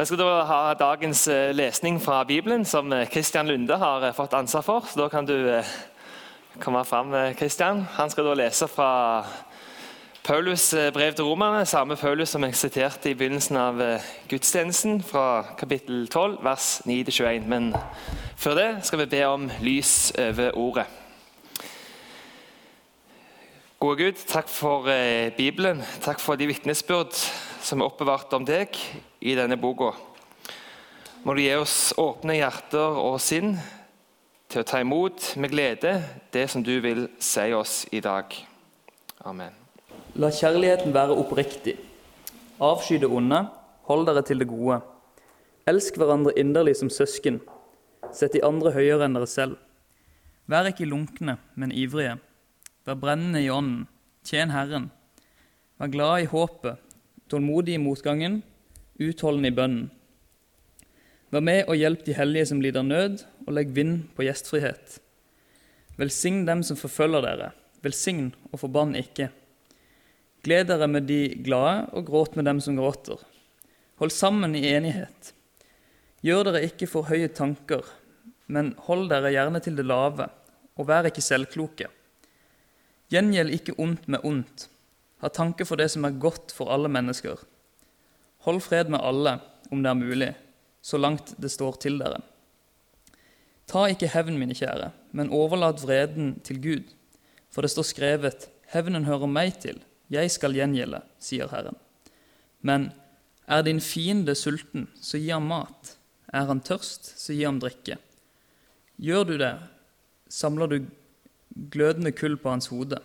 [0.00, 4.32] Vi skal da ha dagens eh, lesning fra Bibelen, som Kristian Lunde har eh, fått
[4.32, 4.86] ansvar for.
[4.88, 5.66] Så da kan du eh,
[6.62, 7.82] komme fram, Kristian.
[7.98, 9.20] Han skal da lese fra
[10.24, 13.82] Paulus' brev til romerne, samme Paulus som jeg siterte i begynnelsen av
[14.30, 17.44] gudstjenesten, fra kapittel 12, vers 9-21.
[17.44, 17.68] Men
[18.40, 20.86] før det skal vi be om lys over ordet.
[23.84, 24.88] Gode Gud, takk for
[25.36, 25.84] Bibelen.
[26.00, 27.20] Takk for de vitnesbyrd
[27.60, 28.80] som er oppbevart om deg
[29.20, 29.92] i denne boka.
[31.24, 33.54] Må du gi oss åpne hjerter og sinn
[34.50, 35.98] til å ta imot med glede
[36.32, 38.32] det som du vil si oss i dag.
[39.28, 39.52] Amen.
[40.16, 41.76] La kjærligheten være oppriktig.
[42.60, 43.44] Avsky det onde,
[43.86, 44.80] hold dere til det gode.
[45.70, 47.38] Elsk hverandre inderlig som søsken.
[48.16, 49.60] Sett de andre høyere enn dere selv.
[50.50, 52.16] Vær ikke lunkne, men ivrige.
[52.88, 53.84] Vær brennende i ånden.
[54.26, 54.88] Tjen Herren.
[55.78, 56.80] Vær glad i håpet,
[57.30, 58.40] tålmodig i motgangen,
[59.00, 59.88] utholdende i bønnen.
[61.30, 64.98] Vær med og hjelp de hellige som lider nød, og legg vind på gjestfrihet.
[66.00, 67.52] Velsign dem som forfølger dere,
[67.84, 69.28] velsign og forbann ikke.
[70.42, 73.20] Gled dere med de glade, og gråt med dem som gråter.
[74.00, 75.34] Hold sammen i enighet.
[76.24, 77.84] Gjør dere ikke for høye tanker,
[78.48, 80.26] men hold dere gjerne til det lave,
[80.80, 81.90] og vær ikke selvkloke.
[83.12, 84.66] Gjengjeld ikke ondt med ondt.
[85.20, 87.36] Ha tanke for det som er godt for alle mennesker.
[88.46, 89.38] Hold fred med alle,
[89.70, 90.30] om det er mulig,
[90.82, 92.22] så langt det står til dere.
[93.70, 96.88] Ta ikke hevn, mine kjære, men overlat vreden til Gud.
[97.52, 99.78] For det står skrevet, hevnen hører meg til,
[100.10, 101.76] jeg skal gjengjelde, sier Herren.
[102.66, 102.90] Men
[103.46, 105.94] er din fiende sulten, så gi ham mat.
[106.32, 107.98] Er han tørst, så gi ham drikke.
[109.00, 109.52] Gjør du det,
[110.30, 110.76] samler du
[111.70, 112.98] glødende kull på hans hode.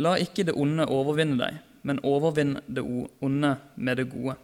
[0.00, 2.84] La ikke det onde overvinne deg, men overvinn det
[3.20, 4.36] onde med det gode.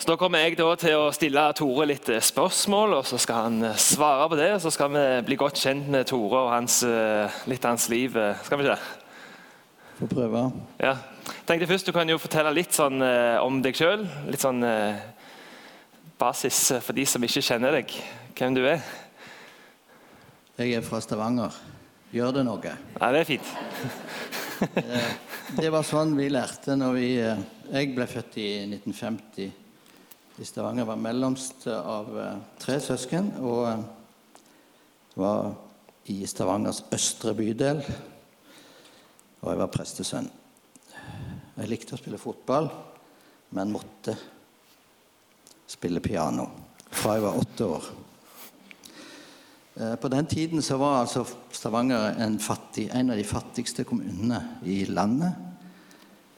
[0.00, 3.64] Så Da kommer jeg til å stille Tore litt eh, spørsmål, og så skal han
[3.68, 4.46] eh, svare på det.
[4.54, 7.88] og Så skal vi bli godt kjent med Tore og hans, eh, litt av hans
[7.92, 8.16] liv.
[8.46, 9.04] Skal vi ikke det?
[9.98, 10.46] Få prøve.
[10.80, 10.94] Ja.
[11.44, 13.04] Tenkte først Du kan jo fortelle litt sånn,
[13.44, 14.08] om deg sjøl.
[14.32, 14.64] Litt sånn
[16.18, 17.92] basis for de som ikke kjenner deg.
[18.40, 18.80] Hvem du er.
[20.56, 21.52] Jeg er fra Stavanger.
[22.10, 22.72] Gjør det noe?
[22.96, 23.52] Ja, det er fint.
[25.60, 27.40] det var sånn vi lærte når vi eh,
[27.70, 29.46] Jeg ble født i 1950
[30.40, 30.88] i Stavanger.
[30.88, 33.32] Var mellomst av eh, tre søsken.
[33.40, 33.84] Og eh,
[35.20, 35.52] var
[36.12, 37.80] i Stavangers østre bydel.
[39.40, 40.28] Og jeg var prestesønn.
[41.60, 42.70] Jeg likte å spille fotball,
[43.56, 44.14] men måtte
[45.70, 46.46] spille piano
[46.90, 47.90] fra jeg var åtte år.
[49.80, 54.40] Eh, på den tiden så var altså Stavanger en, fattig, en, av de fattigste kommunene
[54.68, 55.32] i landet.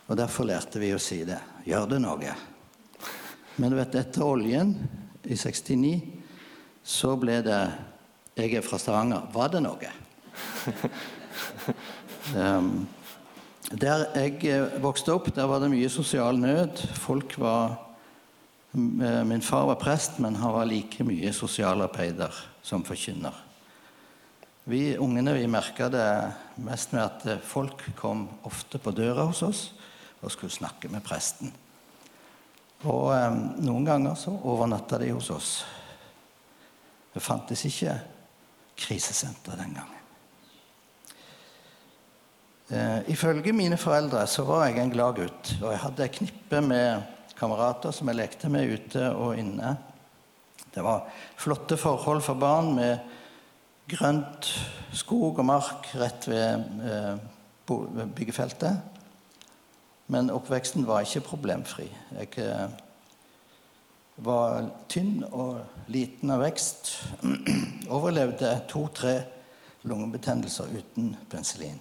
[0.06, 1.40] Og derfor lærte vi å si det.
[1.66, 2.34] Gjør det noe?
[3.58, 4.76] Men vet, etter oljen
[5.26, 5.94] i 69
[6.82, 7.62] så ble det
[8.36, 9.32] 'Jeg er fra Stavanger'.
[9.32, 9.90] Var det noe?
[12.36, 12.86] um,
[13.82, 16.78] der jeg eh, vokste opp, der var det mye sosial nød.
[16.94, 17.91] Folk var
[18.72, 22.32] Min far var prest, men han var like mye sosialarbeider
[22.64, 23.34] som forkynner.
[24.64, 26.06] Vi ungene vi merka det
[26.62, 29.62] mest med at folk kom ofte på døra hos oss
[30.22, 31.52] og skulle snakke med presten.
[32.86, 35.50] Og eh, noen ganger så overnatta de hos oss.
[37.12, 37.96] Det fantes ikke
[38.78, 39.98] krisesenter den gangen.
[42.72, 46.62] Eh, ifølge mine foreldre så var jeg en glad gutt, og jeg hadde et knippe
[46.64, 47.02] med
[47.42, 49.74] kamerater som jeg lekte med ute og inne.
[50.72, 51.08] Det var
[51.40, 53.10] flotte forhold for barn med
[53.90, 54.48] grønt
[54.94, 58.78] skog og mark rett ved eh, byggefeltet.
[60.12, 61.88] Men oppveksten var ikke problemfri.
[62.14, 62.66] Jeg eh,
[64.22, 66.92] var tynn og liten av vekst.
[67.96, 69.16] Overlevde to-tre
[69.88, 71.80] lungebetennelser uten penicillin.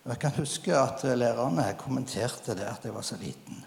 [0.00, 3.60] Jeg kan huske at lærerne kommenterte det at jeg var så liten.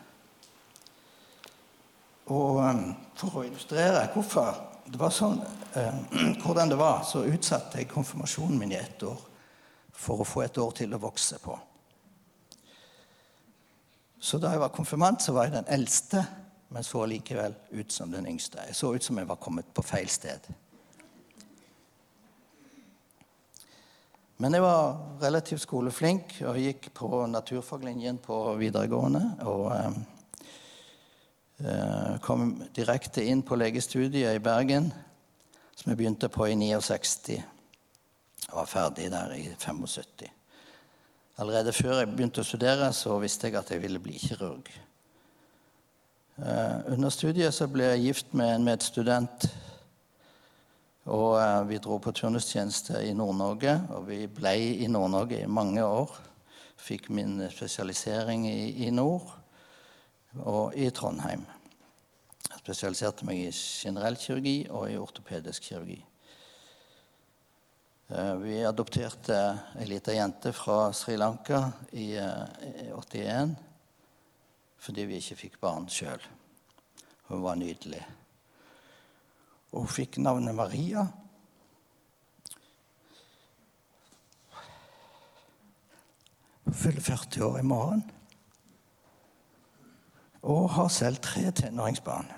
[2.31, 2.85] Og um,
[3.19, 4.55] for å illustrere hvorfor
[4.87, 5.39] det var sånn,
[5.75, 5.99] eh,
[6.43, 9.19] hvordan det var, så utsatte jeg konfirmasjonen min i ett år
[9.93, 11.57] for å få et år til å vokse på.
[14.23, 16.23] Så da jeg var konfirmant, så var jeg den eldste,
[16.73, 18.63] men så likevel ut som den yngste.
[18.69, 20.47] Jeg så ut som jeg var kommet på feil sted.
[24.39, 29.27] Men jeg var relativt skoleflink og gikk på naturfaglinjen på videregående.
[29.43, 29.69] og...
[29.75, 30.12] Eh,
[32.25, 34.89] kom direkte inn på legestudiet i Bergen,
[35.75, 37.37] som jeg begynte på i 69.
[38.43, 40.31] Jeg var ferdig der i 75.
[41.41, 44.67] Allerede før jeg begynte å studere, så visste jeg at jeg ville bli kirurg.
[46.37, 49.47] Eh, under studiet så ble jeg gift med en medstudent.
[51.09, 54.53] Og eh, vi dro på turnustjeneste i Nord-Norge, og vi ble
[54.85, 56.13] i Nord-Norge i mange år.
[56.77, 59.31] Fikk min spesialisering i, i nord
[60.41, 61.45] og i Trondheim.
[62.49, 65.99] Jeg spesialiserte meg i generell kirurgi og i ortopedisk kirurgi.
[68.13, 69.37] Eh, vi adopterte
[69.79, 73.55] ei lita jente fra Sri Lanka i 81
[74.83, 76.19] fordi vi ikke fikk barn sjøl.
[77.29, 78.01] Hun var nydelig.
[79.71, 81.05] Og hun fikk navnet Maria.
[86.65, 88.03] Hun fyller 40 år i morgen.
[90.43, 92.31] Og har selv tre tenåringsbarn.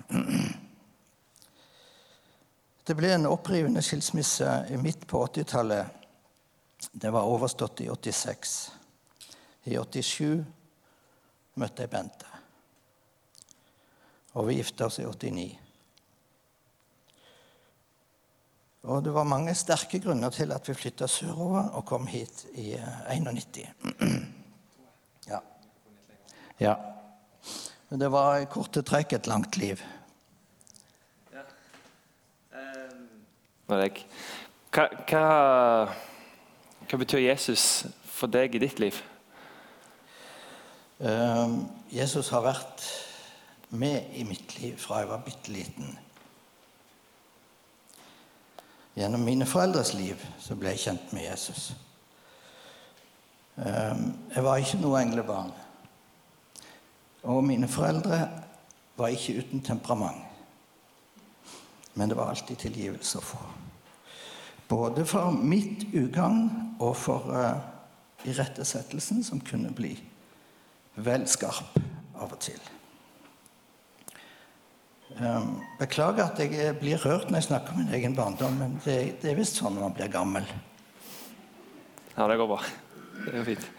[2.86, 5.86] Det ble en opprivende skilsmisse midt på 80-tallet.
[6.92, 8.56] Det var overstått i 86.
[9.66, 10.46] I 87
[11.58, 12.30] møtte jeg Bente.
[14.36, 15.48] Og vi gifta oss i 89.
[18.86, 22.76] Og det var mange sterke grunner til at vi flytta sørover og kom hit i
[23.10, 23.66] 91.
[23.66, 24.12] Eh,
[25.32, 25.40] ja.
[26.60, 26.76] ja.
[27.96, 29.80] Men det var i korte trekk et langt liv.
[31.32, 31.46] Ja.
[32.52, 33.06] Um,
[33.72, 35.22] hva, hva,
[36.92, 39.00] hva betyr Jesus for deg i ditt liv?
[41.00, 41.56] Um,
[41.88, 42.84] Jesus har vært
[43.72, 45.96] med i mitt liv fra jeg var bitte liten.
[49.00, 51.70] Gjennom mine foreldres liv så ble jeg kjent med Jesus.
[53.56, 55.62] Ehm, jeg var ikke noe englebarn.
[57.26, 58.20] Og mine foreldre
[58.98, 60.22] var ikke uten temperament.
[61.96, 63.40] Men det var alltid tilgivelse å få.
[64.68, 66.50] Både for mitt ugagn
[66.82, 67.62] og for uh,
[68.26, 69.94] irettesettelsen, som kunne bli
[70.96, 71.78] vel skarp
[72.16, 72.60] av og til.
[75.16, 79.22] Um, beklager at jeg blir rørt når jeg snakker om min egen barndom, men det,
[79.22, 80.48] det er visst sånn når man blir gammel.
[82.16, 82.60] Ja, det går bra.
[83.22, 83.70] Det er fint.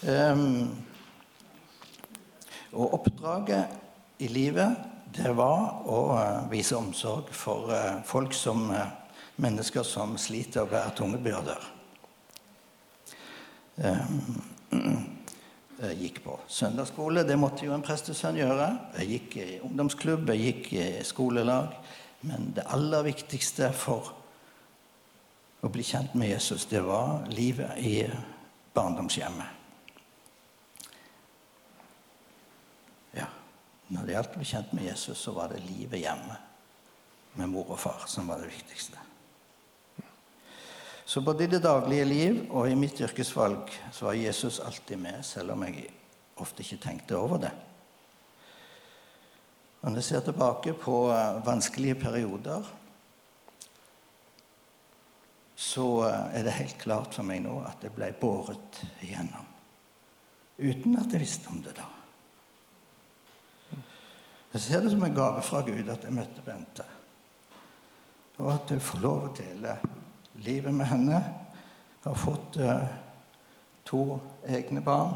[0.00, 0.89] Um,
[2.72, 4.76] og oppdraget i livet,
[5.16, 8.86] det var å uh, vise omsorg for uh, folk som uh,
[9.40, 11.62] Mennesker som sliter og bærer tunge byrder.
[13.80, 14.42] Um,
[15.80, 17.24] jeg gikk på søndagsskole.
[17.24, 18.66] Det måtte jo en prestesønn gjøre.
[18.98, 21.72] Jeg gikk i ungdomsklubb, jeg gikk i skolelag.
[22.28, 24.12] Men det aller viktigste for
[25.64, 27.96] å bli kjent med Jesus, det var livet i
[28.76, 29.59] barndomshjemmet.
[33.90, 36.36] Når det gjaldt å bli kjent med Jesus, så var det livet hjemme
[37.38, 38.98] med mor og far som var det viktigste.
[41.10, 45.24] Så både i det daglige liv og i mitt yrkesvalg så var Jesus alltid med,
[45.26, 45.88] selv om jeg
[46.38, 47.50] ofte ikke tenkte over det.
[49.80, 52.66] Når jeg ser tilbake på eh, vanskelige perioder,
[55.56, 59.48] så eh, er det helt klart for meg nå at jeg ble båret igjennom.
[60.60, 61.88] Uten at jeg visste om det da.
[64.52, 66.84] Jeg ser det som en gave fra Gud at jeg møtte Bente.
[68.38, 69.76] Og at jeg får lov å dele
[70.42, 71.20] livet med henne.
[72.02, 72.86] Har fått uh,
[73.84, 74.18] to
[74.48, 75.12] egne barn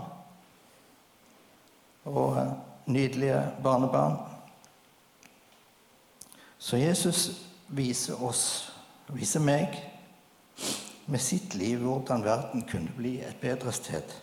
[2.05, 2.53] og uh,
[2.87, 4.19] nydelige barnebarn.
[6.59, 7.25] Så Jesus
[7.69, 8.45] viser oss,
[9.09, 9.81] viser meg,
[11.07, 14.15] med sitt liv hvordan verden kunne bli et bedre sted.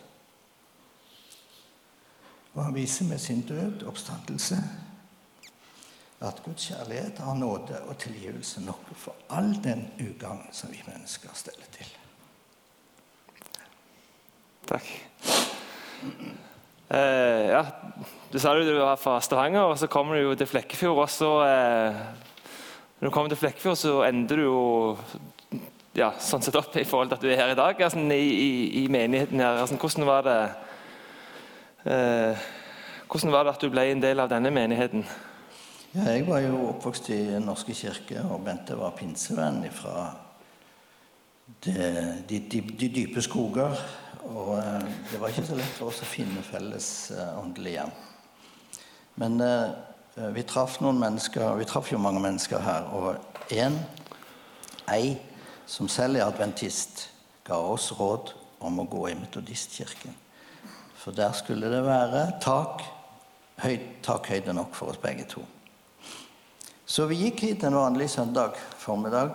[2.54, 4.62] Og han viser med sin død oppstandelse
[6.22, 11.34] at Guds kjærlighet har nåde og tilgivelse nok for all den ugagn som vi mennesker
[11.34, 11.90] steller til.
[14.68, 14.88] Takk.
[16.92, 17.66] Eh, ja,
[18.30, 20.98] du sa du var fra Stavanger, og så kommer du jo til Flekkefjord.
[20.98, 21.94] og så, eh,
[23.00, 24.98] Når du kommer til Flekkefjord, så ender du jo
[25.94, 28.28] ja, sånn sett opp i forhold til at du er her i dag, altså, i,
[28.30, 29.60] i, i, menigheten her.
[29.60, 30.40] Altså, hvordan var det
[31.84, 32.36] eh,
[33.12, 35.04] Hvordan var det at du ble en del av denne menigheten?
[35.92, 40.06] Ja, jeg var jo oppvokst i Den norske kirke, og Bente var pinsevenn fra
[41.66, 41.74] de,
[42.30, 43.76] de, de, de, dype skoger.
[44.24, 47.94] Og eh, det var ikke så lett for oss å finne felles eh, åndelig hjem.
[49.20, 49.68] Men eh,
[50.32, 53.76] vi traff noen mennesker, vi traff jo mange mennesker her, og en,
[54.96, 55.18] ei,
[55.68, 57.10] som selv er adventist,
[57.44, 58.32] ga oss råd
[58.64, 60.16] om å gå i metodistkirken.
[60.96, 62.80] For der skulle det være tak,
[63.60, 65.44] høy, takhøyde nok for oss begge to.
[66.92, 69.30] Så vi gikk hit en vanlig søndag formiddag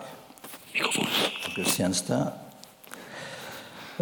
[0.70, 2.20] på gudstjeneste.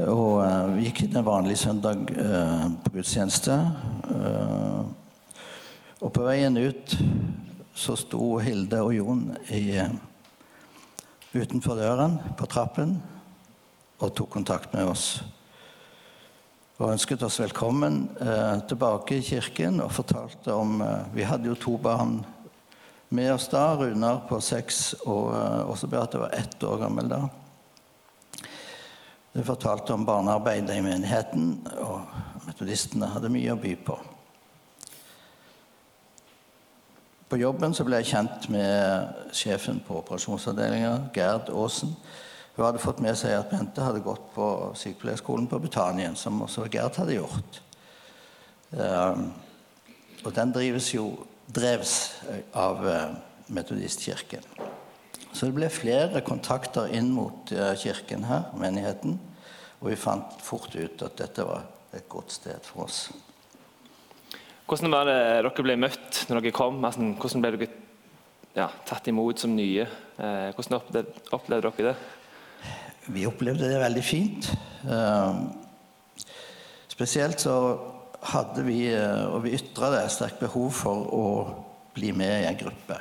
[0.05, 3.57] Og uh, vi gikk hit en vanlig søndag uh, på gudstjeneste.
[4.13, 4.85] Uh,
[6.05, 6.93] Og på veien ut
[7.77, 9.93] så sto Hilde og Jon i, eh,
[11.33, 12.99] utenfor døren på trappen
[13.99, 15.23] og tok kontakt med oss.
[16.77, 21.57] Og ønsket oss velkommen eh, tilbake i kirken og fortalte om eh, Vi hadde jo
[21.57, 22.21] to barn
[23.17, 23.71] med oss da.
[23.81, 27.23] Runar på seks og eh, også Beate var ett år gammel da.
[29.37, 31.51] Det fortalte om barnearbeidet i menigheten,
[31.85, 33.97] og metodistene hadde mye å by på.
[37.29, 41.93] På jobben så ble jeg kjent med sjefen på operasjonsavdelinga, Gerd Aasen.
[42.57, 44.47] Hun hadde fått med seg at Bente hadde gått på
[44.79, 47.61] sykepleierskolen på Betanien, som også Gerd hadde gjort.
[48.73, 49.27] Um,
[50.25, 51.11] og den drives jo
[51.47, 51.95] drevs
[52.57, 53.15] av uh,
[53.53, 54.43] Metodistkirken.
[55.33, 59.19] Så det ble flere kontakter inn mot uh, kirken her, menigheten.
[59.83, 63.07] Og vi fant fort ut at dette var et godt sted for oss.
[64.67, 66.81] Hvordan var det dere ble møtt når dere kom?
[66.85, 67.69] Altså, hvordan ble dere
[68.57, 69.85] ja, tatt imot som nye?
[70.17, 70.81] Eh, hvordan
[71.37, 71.95] opplevde, dere det?
[73.15, 74.49] Vi opplevde det veldig fint.
[76.91, 77.55] Spesielt så
[78.33, 81.27] hadde vi, uh, og vi ytra det, sterkt behov for å
[81.97, 82.99] bli med i en gruppe.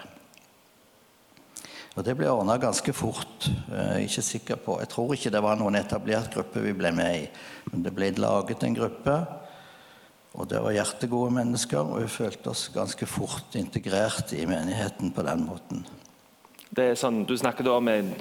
[1.96, 3.48] Og det ble ordna ganske fort.
[3.72, 7.24] Uh, ikke sikker på, Jeg tror ikke det var noen etablert gruppe vi ble med
[7.24, 7.26] i.
[7.72, 9.18] Men det ble laget en gruppe,
[10.36, 11.80] og det var hjertegode mennesker.
[11.80, 15.86] Og vi følte oss ganske fort integrert i menigheten på den måten.
[16.76, 18.12] Det er sånn, Du snakker da om en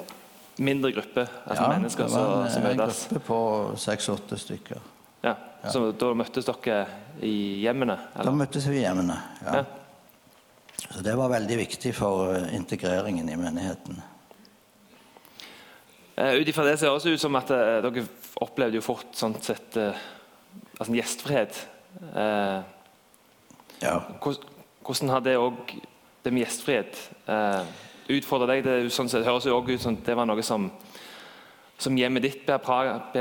[0.63, 3.39] mindre gruppe altså Ja, mennesker det var en, en gruppe på
[3.83, 4.94] seks-åtte stykker.
[5.25, 5.35] Ja.
[5.73, 6.83] Så da møttes dere
[7.25, 7.97] i hjemmene?
[8.17, 9.17] Da møttes vi i hjemmene.
[9.47, 9.63] Ja.
[9.63, 9.65] Ja.
[10.85, 14.03] Så det var veldig viktig for eh, integreringen i menigheten.
[16.17, 18.05] Eh, Ut ifra det ser det også ut som at eh, dere
[18.45, 21.61] opplevde jo fort sånn sett altså en gjestfrihet.
[23.85, 23.95] Ja.
[24.21, 25.75] hvordan, har det òg
[26.25, 26.99] det med gjestfrihet
[27.31, 27.63] eh,
[28.17, 28.65] utfordra deg?
[28.67, 30.69] Det, sånn sett, høres jo også ut som det var noe som,
[31.79, 32.61] som hjemmet ditt ber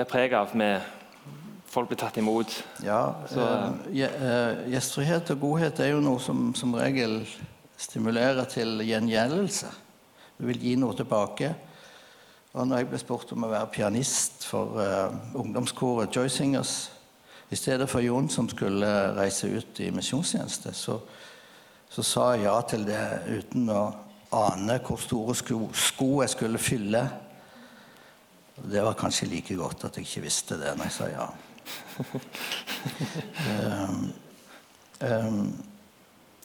[0.10, 0.82] preg av, med
[1.74, 2.54] folk blir tatt imot.
[2.86, 7.24] ja Så, eh, eh, Gjestfrihet og godhet er jo noe som som regel
[7.78, 9.72] stimulerer til gjengjeldelse.
[10.38, 11.54] Du vil gi noe tilbake.
[12.54, 16.92] Og når jeg ble spurt om å være pianist for eh, ungdomskoret Joy Singers
[17.50, 18.88] i stedet for Jon, som skulle
[19.18, 21.00] reise ut i misjonstjeneste, så,
[21.90, 23.84] så sa jeg ja til det uten å
[24.34, 27.04] ane hvor store sko, sko jeg skulle fylle.
[28.58, 31.28] Det var kanskje like godt at jeg ikke visste det når jeg sa ja.
[33.60, 34.02] Um,
[35.10, 35.40] um,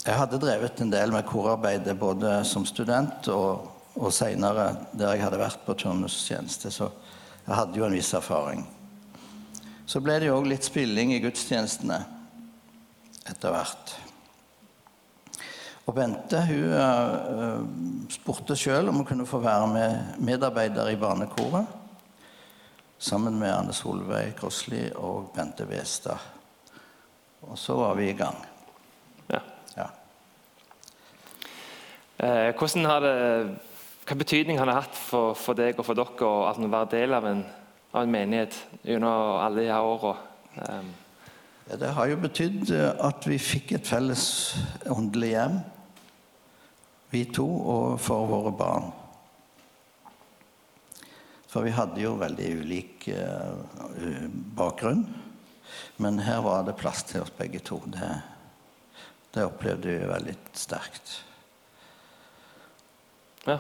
[0.05, 3.67] jeg hadde drevet en del med korarbeidet både som student og,
[3.99, 6.91] og seinere der jeg hadde vært på turnustjeneste, så
[7.45, 8.63] jeg hadde jo en viss erfaring.
[9.89, 11.99] Så ble det jo òg litt spilling i gudstjenestene
[13.29, 13.95] etter hvert.
[15.89, 17.63] Og Bente hun uh,
[18.13, 21.65] spurte sjøl om hun kunne få være med medarbeider i barnekoret.
[22.99, 26.19] Sammen med Anne Solveig Krossli og Bente Westad.
[27.47, 28.37] Og så var vi i gang.
[29.31, 29.41] Ja.
[29.77, 29.87] Ja.
[32.19, 33.17] Eh, hvordan har det,
[34.03, 37.29] hva betydning har det hatt for, for deg og for dere å være del av
[37.31, 37.45] en,
[37.95, 40.01] av en menighet gjennom alle disse årene?
[40.03, 40.17] åra?
[40.57, 40.97] Eh,
[41.69, 44.57] Ja, Det har jo betydd eh, at vi fikk et felles
[44.89, 45.59] åndelig hjem,
[47.13, 48.89] vi to, og for våre barn.
[51.59, 55.01] For vi hadde jo veldig ulik uh, bakgrunn.
[55.99, 57.81] Men her var det plass til oss begge to.
[57.91, 58.11] Det,
[59.35, 61.17] det opplevde vi veldig sterkt.
[63.49, 63.57] ja.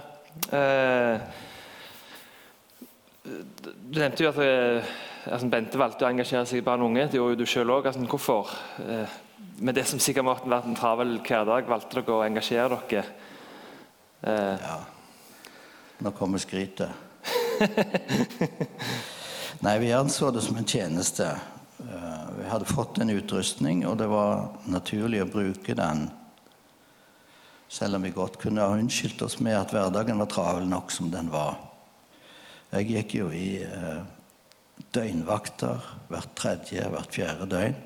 [0.54, 1.24] Eh,
[3.26, 4.38] du nevnte jo at
[5.26, 7.08] altså Bente valgte å engasjere seg i barn og unge.
[7.10, 7.90] Det gjorde jo du sjøl òg.
[7.90, 8.54] Altså, hvorfor?
[8.86, 9.18] Eh,
[9.58, 13.04] med det som sikkert måtte vært en travel hverdag, valgte dere å engasjere dere?
[14.22, 14.78] Eh, Ja.
[15.98, 17.07] Nå kommer skrytet.
[19.64, 21.32] Nei, vi anså det som en tjeneste.
[21.78, 26.06] Eh, Vi hadde fått en utrustning, og det var naturlig å bruke den.
[27.68, 31.10] Selv om vi godt kunne ha unnskyldt oss med at hverdagen var travel nok som
[31.10, 31.58] den var.
[32.70, 34.00] Jeg gikk jo i eh,
[34.94, 37.76] døgnvakter hvert tredje, hvert fjerde døgn.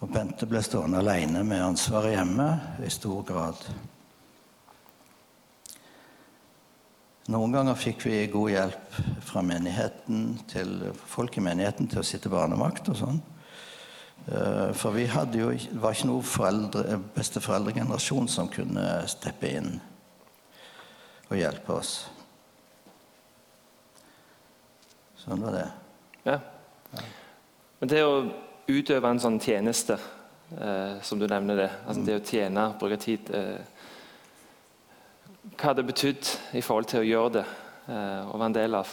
[0.00, 2.46] Og Bente ble stående alene med ansvaret hjemme
[2.80, 3.66] i stor grad.
[7.30, 10.72] Noen ganger fikk vi god hjelp fra menigheten til
[11.06, 13.20] folk i menigheten til å sitte barnevakt og sånn.
[14.26, 19.76] Eh, For vi hadde jo, det var ikke noen foreldre, besteforeldregenerasjon som kunne steppe inn
[21.30, 21.92] og hjelpe oss.
[25.20, 25.66] Sånn var det.
[26.24, 26.40] ja.
[27.80, 28.24] Men det å
[28.68, 29.94] utøve en sånn tjeneste
[30.58, 31.70] eh, som du nevner det.
[31.86, 33.30] Altså det å tjene, bruke tid.
[33.30, 33.62] Eh,
[35.60, 38.92] hva det betydd i forhold til å gjøre det eh, og være en del av?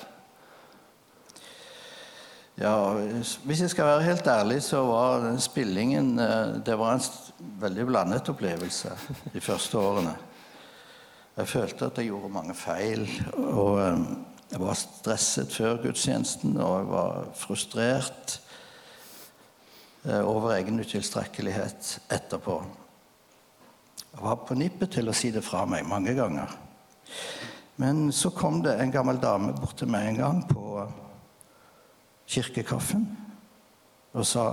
[2.58, 2.74] Ja,
[3.46, 7.04] Hvis jeg skal være helt ærlig, så var den spillingen eh, det var en
[7.62, 8.96] veldig blandet opplevelse
[9.34, 10.16] de første årene.
[11.38, 13.06] Jeg følte at jeg gjorde mange feil.
[13.38, 14.02] og eh,
[14.52, 18.40] Jeg var stresset før gudstjenesten, og jeg var frustrert
[20.08, 22.58] eh, over egen utilstrekkelighet etterpå.
[24.18, 26.50] Jeg var på nippet til å si det fra meg mange ganger.
[27.78, 30.82] Men så kom det en gammel dame bort til meg en gang på
[32.26, 33.06] kirkekaffen
[34.18, 34.48] og sa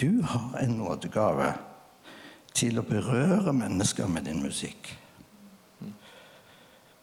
[0.00, 1.50] du har en nådegave
[2.56, 4.88] til å berøre mennesker med din musikk.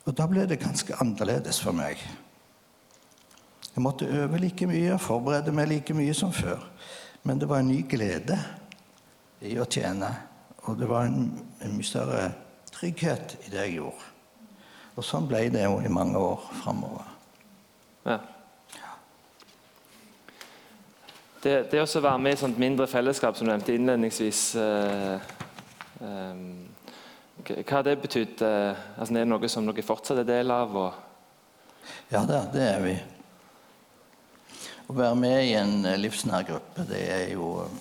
[0.09, 2.01] Og da ble det ganske annerledes for meg.
[3.75, 6.65] Jeg måtte øve like mye, forberede meg like mye som før.
[7.23, 8.39] Men det var en ny glede
[9.45, 10.09] i å tjene.
[10.65, 11.29] Og det var en,
[11.62, 12.32] en mye større
[12.74, 14.10] trygghet i det jeg gjorde.
[15.00, 17.08] Og sånn ble det jo i mange år framover.
[18.08, 18.20] Ja.
[21.39, 25.30] Det, det å være med i et mindre fellesskap, som du nevnte innledningsvis eh,
[26.04, 26.42] eh,
[27.48, 28.44] Hva har det betydd?
[28.44, 30.75] Eh, altså, er det noe som dere fortsatt er del av?
[30.75, 32.98] Og, Ja det, det er vi.
[34.89, 37.80] Å være med i en eh, livsnær gruppe, det er jo eh,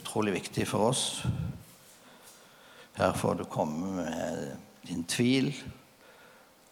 [0.00, 1.04] utrolig viktig for oss.
[2.98, 4.56] Her får du komme med
[4.88, 5.52] din tvil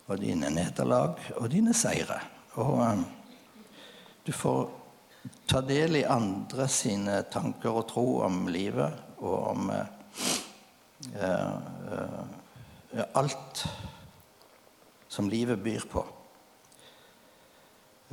[0.09, 2.19] og dine nederlag og dine seire.
[2.59, 3.01] Og eh,
[4.27, 4.67] du får
[5.49, 9.87] ta del i andre sine tanker og tro om livet og om eh,
[11.15, 11.57] eh,
[12.93, 13.65] eh, alt
[15.09, 16.05] som livet byr på.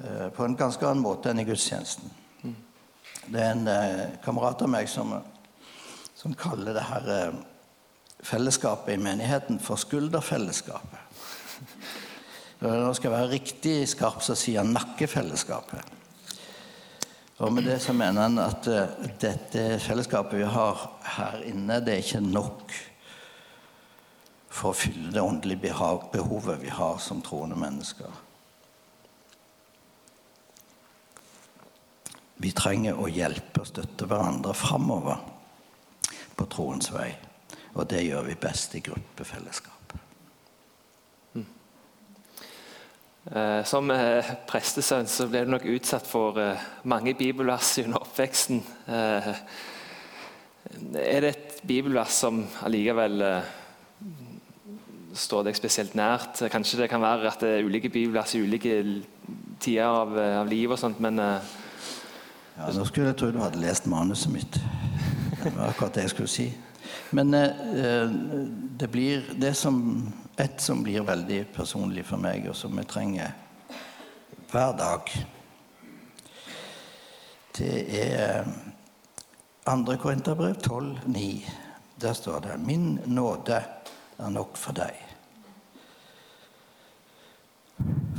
[0.03, 2.11] Eh, på en ganske annen måte enn i gudstjenesten.
[3.25, 5.15] Det er en kamerat av meg som,
[6.13, 7.07] som kaller det her
[8.25, 10.99] fellesskapet i menigheten for skulderfellesskapet.
[12.63, 15.93] Når jeg skal være riktig skarp, så sier han nakkefellesskapet.
[17.43, 20.85] Og med det så mener han at eh, dette fellesskapet vi har
[21.17, 22.75] her inne, det er ikke nok
[24.55, 25.73] for å fylle det åndelige
[26.13, 28.21] behovet vi har som troende mennesker.
[32.39, 35.19] Vi trenger å hjelpe og støtte hverandre framover
[36.35, 37.11] på troens vei.
[37.75, 39.75] Og det gjør vi best i gruppefellesskap.
[43.31, 48.61] eh, som eh, prestesønn så ble du nok utsatt for eh, mange bibelvers under oppveksten.
[48.87, 49.31] Eh,
[51.01, 53.51] er det et bibelvers som allikevel eh,
[55.15, 56.45] står deg spesielt nært?
[56.51, 58.79] Kanskje det kan være at det er ulike bibelvers i ulike
[59.59, 61.21] tider av, eh, av livet, og sånt, men
[62.55, 64.61] Ja, nå skulle jeg tro du hadde lest manuset mitt.
[65.41, 66.45] Det var akkurat det jeg skulle si.
[67.09, 68.09] Men eh,
[68.79, 73.33] det blir det som, et som blir veldig personlig for meg, og som jeg trenger
[74.51, 75.11] hver dag.
[77.55, 78.45] Det er
[79.65, 79.95] 2.
[80.01, 81.51] Korinterbrev 12,9.
[82.01, 83.63] Der står det 'Min nåde
[84.17, 85.05] er nok for deg'.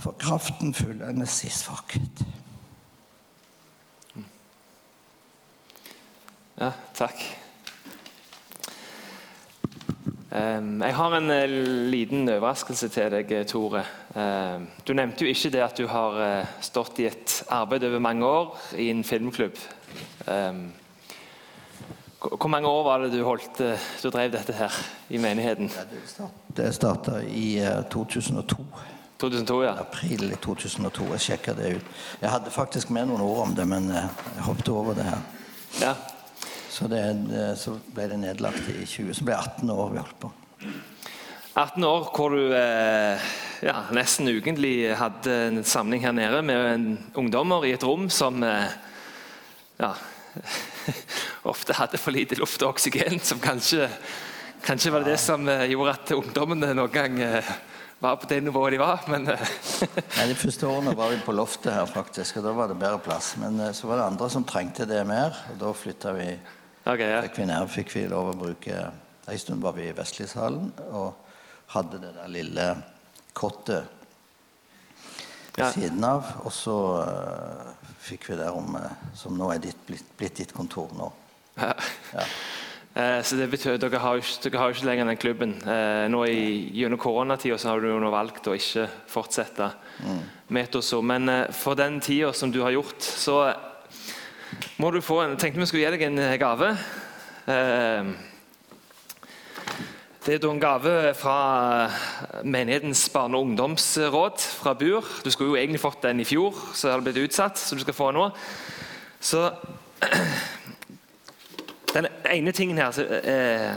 [0.01, 2.25] For kraften fullendes i svakhet.
[6.57, 7.46] Ja, takk.
[10.37, 11.49] Ehm, jeg har en eh,
[11.91, 13.81] liten overraskelse til deg, eh, Tore.
[14.17, 18.03] Ehm, du nevnte jo ikke det at du har eh, stått i et arbeid over
[18.05, 19.57] mange år i en filmklubb.
[20.29, 20.67] Ehm,
[22.27, 23.61] hvor mange år var det du holdt
[24.03, 24.75] du drev dette her
[25.09, 25.71] i menigheten?
[25.71, 28.67] Det start- starta i eh, 2002.
[29.19, 29.73] 2002, ja.
[29.81, 31.07] April 2002.
[31.15, 31.87] Jeg sjekka det ut.
[32.21, 35.25] Jeg hadde faktisk med noen ord om det, men jeg hoppet over det her.
[35.81, 35.95] ja.
[36.77, 40.01] Så, det, det, så ble det nedlagt i 20, så ble det 18 år vi
[40.03, 40.31] holdt på.
[41.57, 43.29] 18 år hvor du eh,
[43.65, 46.85] ja, nesten ukentlig hadde en samling her nede med en
[47.17, 48.75] ungdommer i et rom som eh,
[49.81, 49.95] ja,
[51.53, 53.89] ofte hadde for lite luft og oksygen, som kanskje,
[54.67, 57.55] kanskje var det det som eh, gjorde at ungdommene noen gang eh,
[58.05, 59.01] var på det nivået de var.
[59.09, 59.49] Men eh,
[60.19, 63.01] Nei, De første årene var vi på loftet her, faktisk, og da var det bedre
[63.01, 63.33] plass.
[63.41, 66.29] Men eh, så var det andre som trengte det mer, og da flytta vi
[66.87, 67.21] ok, ja.
[67.27, 67.67] til Kvinner.
[67.71, 68.79] Fikk vi lov å bruke
[69.27, 71.15] En stund var vi i Vestlishallen og
[71.75, 72.67] hadde det der lille
[73.35, 73.89] kottet
[75.57, 75.71] ved Ja.
[75.73, 76.29] siden av.
[76.45, 77.73] Og så uh,
[78.07, 81.11] fikk vi det rommet som nå er ditt, blitt, blitt ditt kontor nå.
[81.59, 81.73] Ja.
[82.97, 85.51] Eh, Så det betyr Dere har ikke, dere har ikke lenger den klubben.
[85.69, 89.67] Eh, nå i, Gjennom koronatida har du jo valgt å ikke fortsette
[90.49, 91.03] med Etoso.
[91.05, 93.53] Men eh, for den tida som du har gjort, så
[94.79, 96.73] må du få en tenkte vi skulle gi deg en eh, gave.
[97.47, 98.05] Eh,
[100.27, 101.89] Det er en gave fra
[102.43, 105.05] menighetens barne- og ungdomsråd fra BUR.
[105.25, 107.59] Du skulle jo egentlig fått den i fjor, så har det blitt utsatt.
[107.59, 108.31] så du skal få den nå.
[109.21, 109.51] Så
[111.95, 113.75] Den ene tingen her så, eh,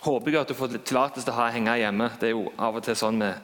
[0.00, 2.10] håper jeg at du får tillatelse til å ha henge hjemme.
[2.20, 3.34] Det er jo av og til sånn med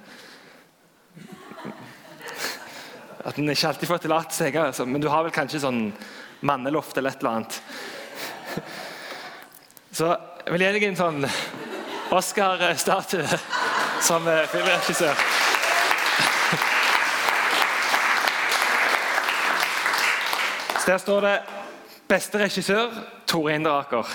[3.24, 4.84] At en ikke alltid får tillatelse altså.
[4.86, 5.92] men du har vel kanskje sånn
[6.40, 7.62] manneloft eller et eller annet.
[9.92, 10.10] Så
[10.44, 11.24] jeg vil gi deg en sånn
[12.10, 13.38] Oscar-statue
[14.02, 15.24] som eh, filmregissør.
[20.80, 21.36] Så der står det
[22.08, 22.90] 'Beste regissør
[23.26, 24.14] Tore Inderaker'.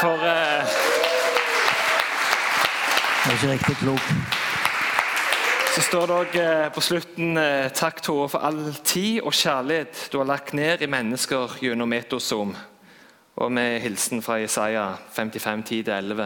[0.00, 0.76] For eh,
[3.26, 4.35] Det er ikke riktig klok.
[5.76, 10.06] Så står det òg eh, på slutten eh, 'Takk, Tore, for all tid og kjærlighet
[10.08, 12.54] du har lagt ned i mennesker gjennom Metosom'.
[13.36, 16.22] Og med hilsen fra Jesaja 55, 10-11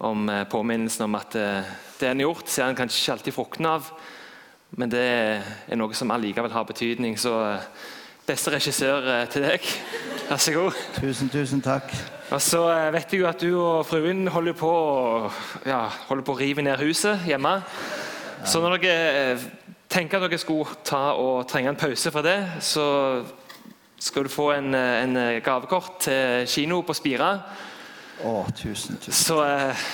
[0.00, 1.36] om eh, påminnelsen om at
[2.00, 3.92] det en har gjort, ser en kanskje ikke alltid fruktene av,
[4.74, 7.14] men det er noe som allikevel har betydning.
[7.14, 7.30] Så
[8.26, 9.70] beste regissør til deg.
[10.32, 10.82] Vær så god.
[10.98, 11.94] Tusen, tusen takk.
[12.34, 14.74] Og så vet jeg jo at du og fruen holder på,
[15.64, 17.60] ja, holder på å rive ned huset hjemme.
[18.44, 19.48] Så når dere eh,
[19.88, 22.86] tenker at dere skulle ta og trenge en pause fra det, så
[23.98, 27.32] skal du få en, eh, en eh, gavekort til kino på Spira.
[28.24, 29.14] Å, tusen, tusen.
[29.14, 29.86] Så eh,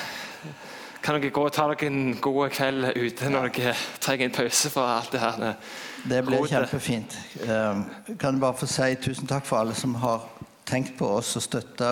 [1.05, 4.73] kan dere gå og ta dere en god kveld ute når dere trenger en pause
[4.73, 5.57] fra alt det her.
[6.05, 6.57] Det blir rotet.
[6.57, 7.17] kjempefint.
[7.49, 7.85] Um,
[8.21, 10.27] kan jeg bare få si tusen takk for alle som har
[10.69, 11.89] tenkt på oss og støtta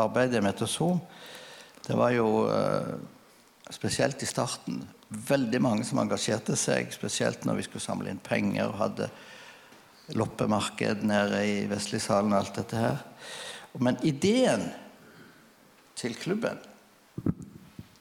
[0.00, 1.00] arbeidet med Metosom.
[1.84, 2.48] Det var jo
[3.72, 4.80] spesielt i starten
[5.10, 9.10] veldig mange som engasjerte seg, spesielt når vi skulle samle inn penger og hadde
[10.18, 13.02] loppemarked nede i Vestligsalen og alt dette her.
[13.78, 14.68] Men ideen
[15.98, 16.58] til klubben,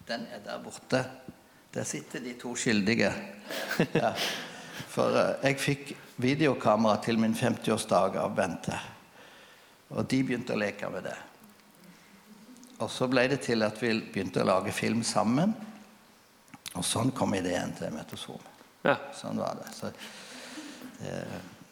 [0.10, 1.04] den er der borte.
[1.74, 3.12] Der sitter de to skyldige.
[3.94, 4.14] Ja.
[4.90, 8.80] For eh, jeg fikk videokamera til min 50-årsdag av Bente.
[9.94, 11.18] Og de begynte å leke med det.
[12.80, 15.54] Og så ble det til at vi begynte å lage film sammen.
[16.78, 18.40] Og sånn kom ideen til Metosom.
[18.86, 19.72] Ja, Sånn var det.
[19.76, 19.90] Så
[21.00, 21.16] det,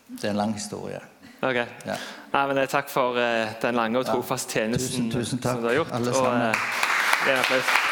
[0.09, 0.99] det er en lang historie.
[1.41, 1.59] ok.
[1.85, 1.95] Ja.
[2.33, 5.61] Nei, men eh, Takk for eh, den lange og trofaste tjenesten Tusen, tusen takk, som
[5.63, 5.91] du har gjort.
[5.95, 6.49] alle og, sammen.
[6.49, 7.86] eh,